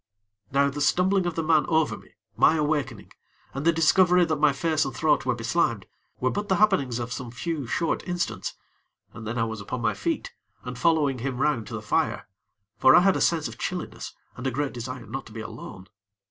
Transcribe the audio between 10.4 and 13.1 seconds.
and following him round to the fire; for I